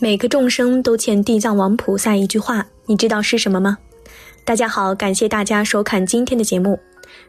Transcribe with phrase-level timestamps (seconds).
[0.00, 3.78] 每个众生都欠地藏王菩萨一句话，你知道是什么吗？
[4.44, 6.76] 大家好，感谢大家收看今天的节目。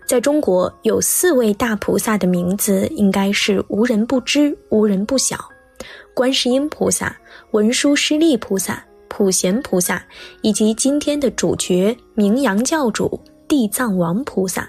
[0.07, 5.37] 在中国有四位大菩萨的名字，应该是无人不知、无人不晓：
[6.15, 7.15] 观世音菩萨、
[7.51, 10.03] 文殊师利菩萨、普贤菩萨，
[10.41, 14.67] 以及今天的主角明阳教主地藏王菩萨。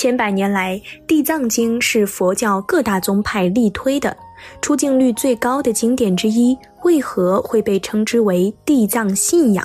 [0.00, 4.16] 千百年来，《地藏经》是佛教各大宗派力推的。
[4.62, 9.62] 出镜率最高的经典之一，为何会被称之为地藏信仰？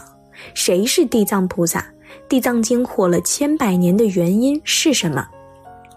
[0.54, 1.88] 谁是地藏菩萨？
[2.28, 5.26] 地藏经火了千百年的原因是什么？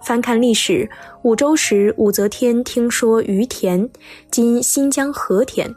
[0.05, 0.89] 翻看历史，
[1.23, 3.91] 五周时，武则天听说于田
[4.31, 5.69] （今新疆和田）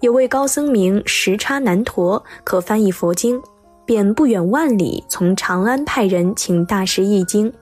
[0.00, 3.38] 有位高僧名时差难陀，可翻译佛经，
[3.84, 7.52] 便不远万里从长安派人请大师译经。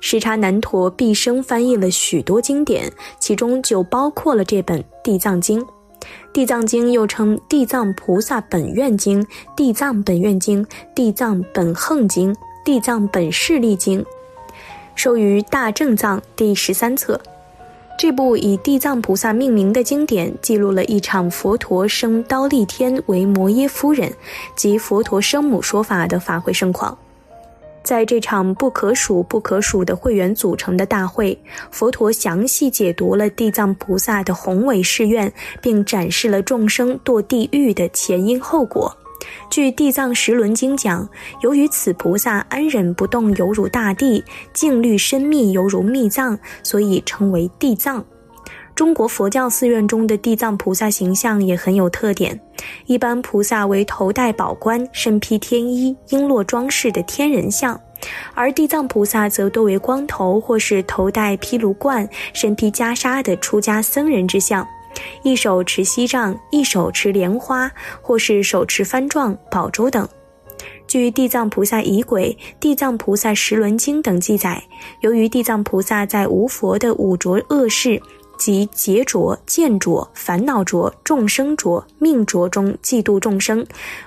[0.00, 5.60] 时差难陀毕生翻译了许多经典，其中就包括了这本《地藏经》。
[6.32, 9.22] 《地藏经》又称《地藏菩萨本愿经》
[9.56, 14.02] 《地藏本愿经》《地藏本行经》《地藏本势力经》，
[14.96, 17.20] 收于大正藏第十三册。
[17.98, 24.12] 这部以地藏菩萨命名的经典，记录了一场佛陀升刀立天为摩耶夫人
[24.56, 26.98] 及佛陀生母说法的法会盛况。
[27.92, 31.38] 在这场不可数不可数的会员组成的大会，
[31.70, 38.96] 佛陀详细解读了地藏菩萨的宏伟誓愿，并展示了众生堕地狱的前因后果。
[39.50, 41.06] 据《地藏十轮经》讲，
[41.42, 48.02] 由于此菩萨安忍不动，犹如大地；静虑深密，犹如密藏，所以称为地藏。
[48.82, 52.40] 中国佛教寺院中的地藏菩萨形象也很有特点。
[52.86, 57.80] 一般菩萨为头戴宝冠、身披天衣、璎珞装饰的天人像，
[58.34, 64.66] 而地藏菩萨则多为光头或是头戴毗卢冠、身披袈裟的出家僧人之像，
[65.22, 70.08] 一手持锡杖，一手持莲花，或是手持幡幢、宝珠等。
[70.88, 74.60] 据地藏菩萨仪轨、地藏菩萨十轮经等记载，
[75.02, 78.02] 由于地藏菩萨在无佛的五浊恶世。
[78.42, 83.64] 即劫浊、见浊、烦恼浊、众生浊、命浊中嫉妒众生，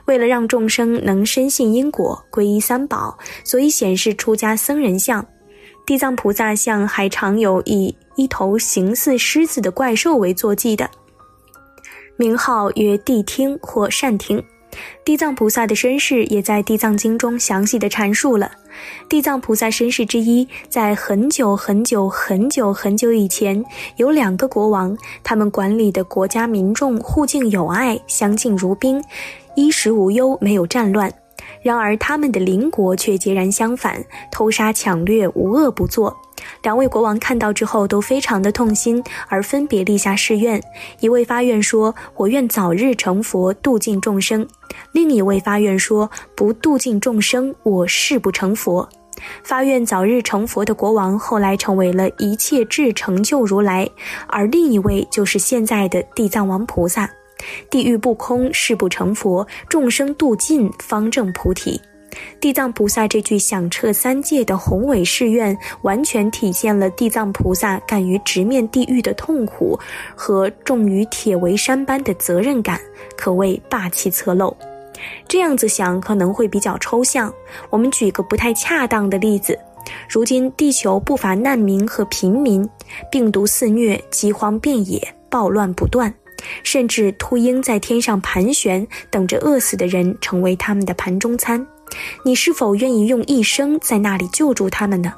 [0.07, 5.25] 为了让众生能深信因果、皈依三宝，所以显示出家僧人像。
[5.85, 10.91] 地藏菩萨像还常有以一头形似狮子的怪兽为坐骑的，
[12.17, 14.43] 名号曰谛听或善听。
[15.05, 18.51] 地藏菩萨的身世也在《地藏经》中详细的阐述了。
[19.07, 23.63] 地藏菩萨身世之一，在很久很久很久很久以前，
[23.97, 29.03] 有两个国王，他们管理的国家民众互敬友爱，相敬如宾，
[29.55, 31.24] 衣食无忧，没有战乱。
[31.61, 36.15] 然而他们的邻国却截然相反，偷杀抢掠，无恶不作。
[36.61, 40.61] 两位国王看到之后都非常的痛心，而分别立下誓愿。
[40.99, 44.45] 一位发愿说：“我愿早日成佛，度尽众生；
[44.91, 48.87] 另一位发愿说：不度尽众生，我誓不成佛。”
[49.43, 53.89] 发愿早日成佛的国王后来成为了一切智成就如来，
[54.27, 57.09] 而另一位就是现在的地藏王菩萨。
[57.69, 61.79] 地狱不空，誓不成佛；众生度尽，方证菩提。
[62.39, 69.77] 地藏菩萨这句响彻三界的宏伟誓愿，完全体现了地藏菩萨敢于直面地狱的痛苦
[70.15, 72.79] 和重于铁围山般的责任感，
[73.17, 74.55] 可谓霸气侧漏。
[75.27, 77.33] 这样子想可能会比较抽象，
[77.69, 79.59] 我们举个不太恰当的例子：
[80.07, 82.67] 如今地球不乏难民和平民，
[83.11, 86.13] 病毒肆虐，饥荒遍野，暴乱不断，
[86.63, 91.65] 甚至秃鹰在天上盘旋，等着饿死的人成为他们的盘中餐。
[92.23, 95.13] 你是否愿意用一生在那里救助他们呢？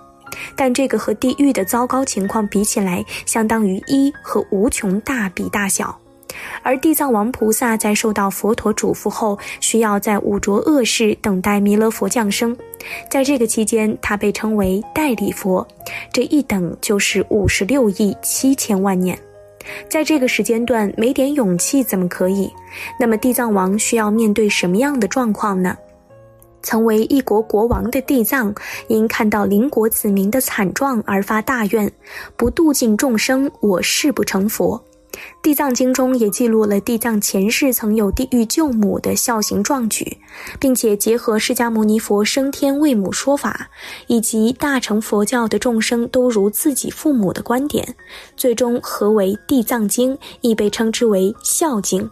[0.55, 5.97] 但这个和地狱的糟糕情况比起来，相当于一和无穷大比大小。
[6.61, 12.55] 而地藏王菩萨在受到佛陀嘱咐后，需要在五浊恶世等待弥勒佛降生。
[13.09, 15.65] 在这个期间，他被称为代理佛，
[16.13, 19.17] 这一等就是五十六亿七千万年。
[19.89, 22.51] 在这个时间段，没点勇气怎么可以？
[22.99, 25.77] 那么地藏王需要面对什么样的状况呢？
[26.63, 28.53] 曾为一国国王的地藏，
[28.87, 31.89] 因看到邻国子民的惨状而发大愿：
[32.35, 34.83] 不度尽众生，我誓不成佛。
[35.41, 40.17] 地藏经中也记录了地藏前世曾有地狱救母的孝行壮举，
[40.59, 43.69] 并且结合释迦牟尼佛升天为母说法，
[44.07, 47.95] 以及大乘佛教的众生都如自己父母的观点，
[48.35, 52.09] 最终合为地藏经，亦被称之为孝经。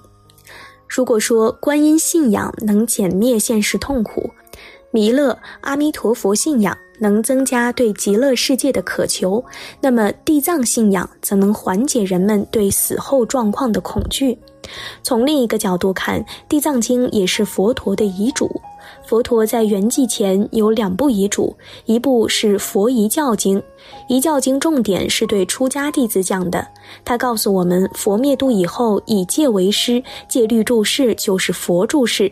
[0.88, 4.32] 如果说观音信仰能减灭现实痛苦，
[4.92, 9.44] 弥勒、阿弥陀佛信仰能增加对极乐世界的渴求，
[9.82, 14.38] 那么地藏信仰则能缓解人们对死后状况的恐惧。
[15.04, 16.20] 从另一个角度看，
[16.50, 18.50] 《地藏经》也是佛陀的遗嘱。
[19.08, 21.56] 佛陀在圆寂前有两部遗嘱，
[21.86, 23.60] 一部是《佛遗教经》，
[24.08, 26.68] 《遗教经》重点是对出家弟子讲的。
[27.04, 32.32] 他告诉我们，佛灭度以后，以戒为师，戒律注释就是佛注释。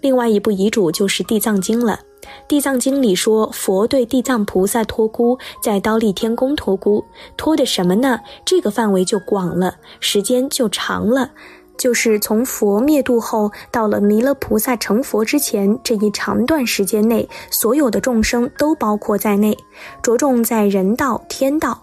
[0.00, 1.98] 另外一部遗嘱就是《地藏经》了，
[2.48, 7.04] 《地藏经》里说，佛对地藏菩萨托孤，在刀立天宫托孤，
[7.36, 8.20] 托的什么呢？
[8.44, 11.30] 这个范围就广了，时间就长了。
[11.78, 19.56] 就是从佛灭度后到了弥勒菩萨成佛之前这一长段时间内，所有的众生都包括在内，
[20.00, 21.80] 着重在人道、天道。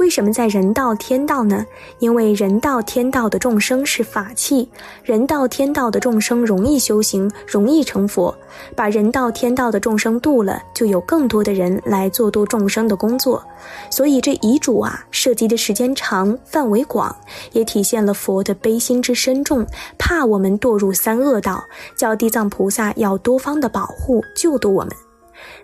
[0.00, 1.62] 为什么在人道、天道呢？
[1.98, 4.66] 因为人道、天道的众生是法器，
[5.04, 8.34] 人道、天道的众生容易修行，容易成佛。
[8.74, 13.44] 把人道、天道的众生度了，就有更多的人来做度众生的工作。
[13.90, 17.14] 所以这遗嘱啊，涉及的时间长，范围广，
[17.52, 19.66] 也体现了佛的悲心之深重，
[19.98, 21.62] 怕我们堕入三恶道，
[21.94, 24.92] 叫地藏菩萨要多方的保护救度我们。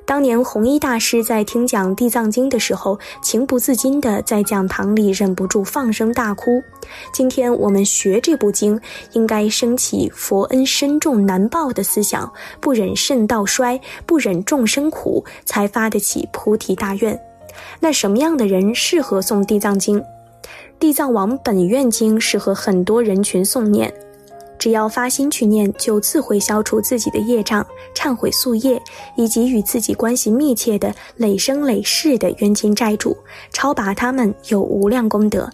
[0.07, 6.63] 当年弘一大师在听讲《地藏经》的时候，情不自禁地在讲堂里忍不住放声大哭。
[7.13, 8.81] 今天我们学这部经，
[9.15, 17.21] 应该升起佛恩深重难报的思想，不忍肾道衰，不忍众生苦，才发得起菩提大愿。
[17.81, 19.99] 那什么样的人适合诵《地藏经》？
[20.79, 23.93] 《地藏王本愿经》适合很多人群诵念。
[24.67, 27.65] 只要发心去念，就自会消除自己的业障，
[27.95, 28.83] 忏悔宿业，
[29.15, 33.17] 以及与自己关系密切的累生累世的冤亲债主，
[33.53, 35.49] 超拔他们有无量功德。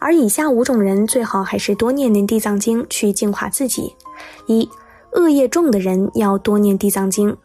[0.00, 3.94] 而以下五种人，最好还是多念念地藏经去净化自己。
[4.48, 4.68] 一、
[5.12, 7.36] 恶业重的人要多念地藏经。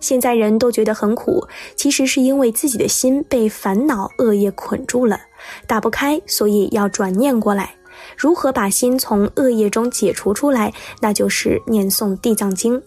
[0.00, 1.46] 现在人都觉得很苦，
[1.76, 5.20] 其实是因为自己的心被烦恼恶业捆住了，
[5.66, 7.74] 打不开，所以要转念过来。
[8.16, 10.72] 如何把心从恶业中解除出来？
[11.00, 12.78] 那就是念诵《地藏经》，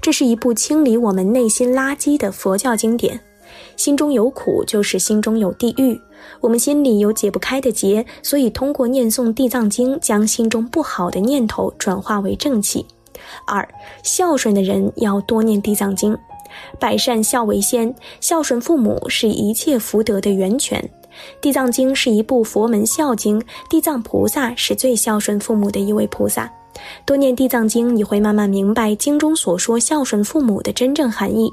[0.00, 3.20] 这是一部清理我们内心垃圾的佛教经典。
[3.76, 6.00] 心中有苦，就是心中有地狱。
[6.40, 12.84] 我们心里有解不开的结，所以通过念诵《地藏经》，将心中不好的念头转化为正气。
[13.46, 13.66] 二，
[14.02, 16.14] 孝顺的人要多念《地藏经》，
[16.78, 20.90] 百善孝为先，孝顺父母是一切福德的源泉。
[21.40, 26.50] 地藏经是一部佛门孝经，地藏菩萨是最孝顺父母的一位菩萨。
[27.06, 31.52] 多念地藏经，你会慢慢明白经中所说孝顺父母的真正含义。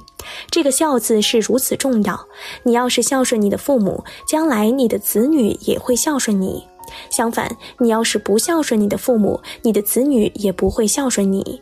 [0.49, 2.19] 这个孝字是如此重要。
[2.63, 6.63] 你要是孝顺你的父母，将来你的子女也会孝顺你；
[7.11, 11.61] 相反，你要是不孝顺你的父母，你的子女也不会孝顺你。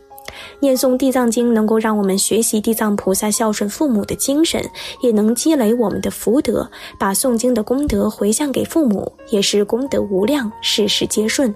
[0.60, 4.64] 念诵地藏经能够让我们学习地藏菩萨孝顺父母的精神，
[5.02, 6.68] 也能积累我们的福德，
[6.98, 11.54] 把诵经的功德回向给父母，也是功德无量，事事皆顺。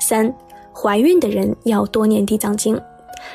[0.00, 0.32] 三，
[0.72, 2.80] 怀孕的人要多念地藏经。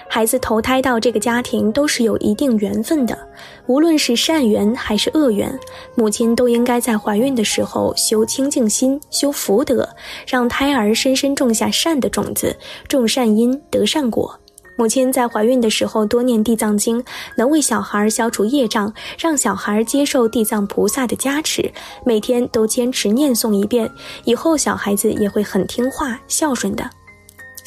[0.08, 3.18] 孩子投胎到这个家庭都是有一定缘分的，
[3.66, 5.58] 无论是善缘还是恶缘，
[5.96, 9.88] 母亲都应该在怀孕的时候修清净心、修福德，
[10.26, 12.56] 让胎儿深深种下善的种子，
[12.88, 14.40] 种善因得善果。
[14.80, 17.04] 母亲在怀孕的时候多念地藏经，
[17.36, 21.68] 能为小孩消除业障，让小孩接受地藏菩萨的加持，
[22.06, 23.90] 每天都坚持念诵一遍，
[24.24, 26.88] 以后小孩子也会很听话、孝顺的。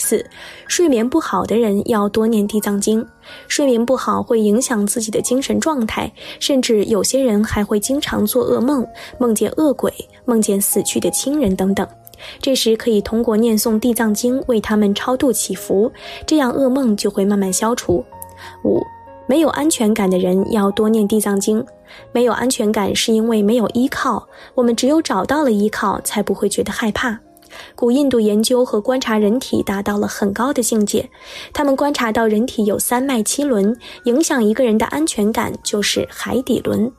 [0.00, 0.24] 四，
[0.66, 3.06] 睡眠不好的人要多念地藏经。
[3.46, 8.86] 睡眠不好会影响自己的精神状态，甚至有些人还会经常做噩梦，
[9.18, 9.92] 梦见恶鬼，
[10.24, 11.86] 梦见死去的亲人等等。
[12.40, 15.90] 这时可以通过念诵地藏经为他们超度祈福，
[16.26, 18.04] 这样噩梦就会慢慢消除。
[18.64, 18.82] 五，
[19.26, 21.64] 没有安全感的人要多念地藏经。
[22.12, 27.18] 没有安全感是因为没有依靠，我们只有找到了依靠，才不会觉得害怕。
[27.74, 31.08] 古印度研究和观察人体达到了很高的境界，
[31.52, 36.90] 他们观察到人体有三脉七轮，影响一个人的安全感就是海底轮。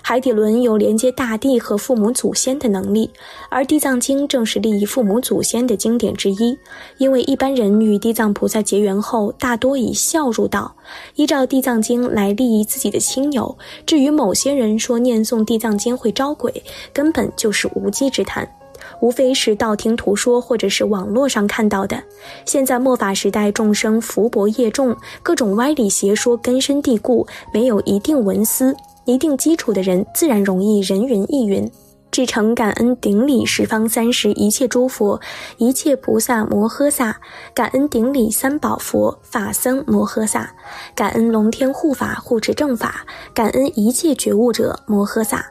[0.00, 3.10] 海底轮有连接大地和父母祖先的能力，
[3.50, 6.56] 而地藏经正是利益父母祖先的经典之一。
[6.96, 10.74] 因为一般人与地藏菩萨结缘后，大多以孝入道，
[11.16, 13.54] 依照地藏经来利益自己的亲友。
[13.84, 16.50] 至于某些人说念诵地藏经会招鬼，
[16.94, 18.50] 根本就是无稽之谈。
[19.00, 22.02] 无非是道听途说，或者是网络上看到的。
[22.44, 28.74] 现在末法时代，众生福薄业重，各种歪理邪说根深蒂固，没有一定文思、
[29.04, 31.70] 一定基础的人，自然容易人云亦云。
[32.12, 35.20] 至诚感恩顶礼十方三世一切诸佛、
[35.58, 37.20] 一切菩萨摩诃萨，
[37.52, 40.50] 感恩顶礼三宝佛法僧摩诃萨，
[40.94, 45.44] 感恩龙天护法护持正法，感恩一切觉悟者摩诃萨。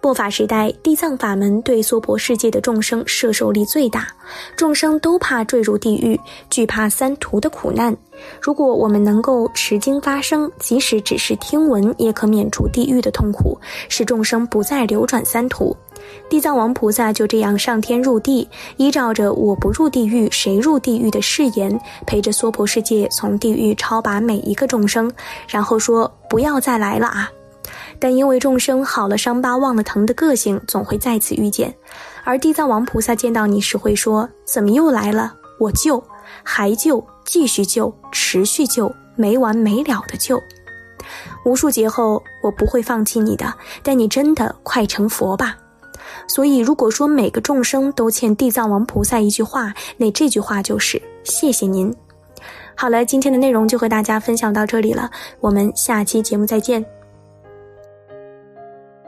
[0.00, 4.06] 末法时代，地藏法门对娑婆世界的众生摄受力最大，
[4.56, 7.94] 众生都怕坠入地狱，惧怕三途的苦难。
[8.40, 15.76] 如果我们能够持经发声，即使只是听闻，也可免除地狱的痛苦，使众生不再流转三途。
[16.30, 25.10] 地藏王菩萨就这样上天入地，依照着“我不入地狱，谁入地狱”的誓言，陪着娑婆世界从地狱超拔每一个众生，
[25.48, 27.30] 然后说：“不要再来了啊！”
[28.00, 31.74] 但因为众生好了伤疤忘了疼的个性，总会再次遇见。
[32.24, 35.34] 而地藏王菩萨见到你时会说：“怎么又来了？
[35.58, 36.02] 我救，
[36.42, 40.40] 还救，继续救，持续救，没完没了的救。
[41.44, 43.52] 无数劫后，我不会放弃你的。
[43.82, 45.56] 但你真的快成佛吧！”
[46.26, 51.94] 所以，如果说每个众生都欠地藏王菩萨一句话，那这句话就是谢谢您。
[52.74, 56.97] 好了，今天的内容就和大家分享到这里了，我们下期节目再见。